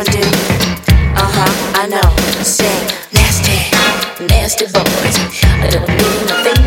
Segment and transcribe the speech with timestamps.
[0.00, 0.20] one do.
[1.14, 2.10] Uh huh, I know.
[2.42, 2.72] Say,
[3.12, 3.58] nasty,
[4.26, 5.16] nasty boys.
[5.44, 6.59] I don't mean nothing.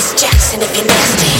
[0.00, 1.39] Miss Jackson if you're nasty.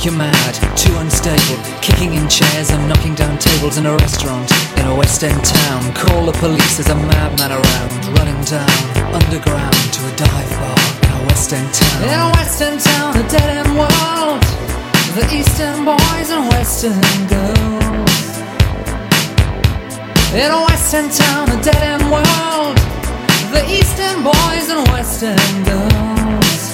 [0.00, 4.50] Think you're mad, too unstable, kicking in chairs and knocking down tables in a restaurant
[4.78, 5.92] in a West End town.
[5.94, 8.80] Call the police, there's a madman around, running down
[9.12, 12.02] underground to a dive bar in a West End town.
[12.04, 14.42] In a West End town, a dead end world.
[15.16, 18.24] The Eastern boys and Western girls.
[20.32, 22.76] In a Western town, a dead end world.
[23.52, 26.69] The Eastern boys and Western girls.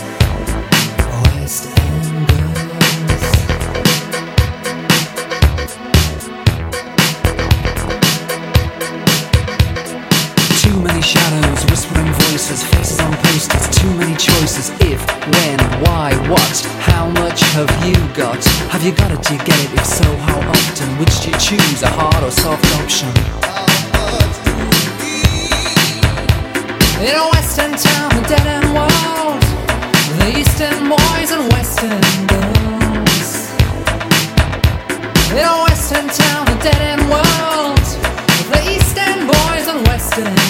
[10.63, 14.71] Too many shadows, whispering voices, faces on posters, too many choices.
[14.81, 15.01] If,
[15.35, 18.43] when, why, what, how much have you got?
[18.73, 19.23] Have you got it?
[19.23, 19.73] Do you get it?
[19.75, 20.89] If so, how often?
[20.99, 23.11] Which do you choose, a hard or soft option?
[27.07, 29.43] In a western town, a dead end world,
[30.19, 32.01] the eastern boys and western
[32.33, 33.53] girls.
[35.31, 37.86] In a western town, a dead end world,
[40.17, 40.46] boys and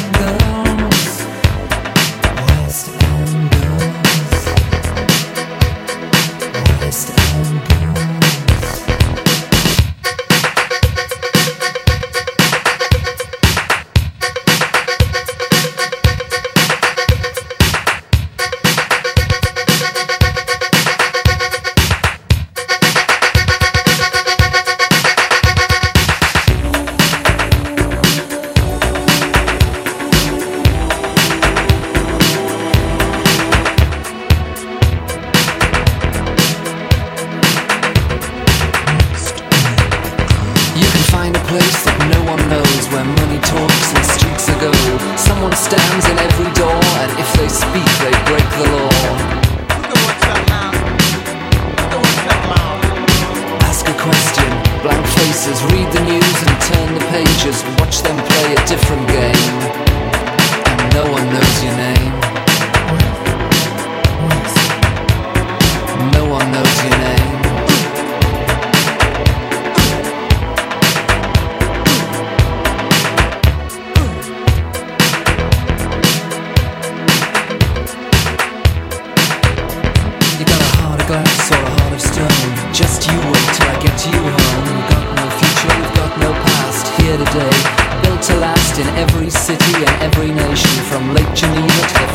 [88.79, 92.06] in every city and every nation, from Lake Geneva to